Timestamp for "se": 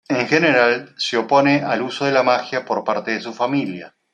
0.97-1.15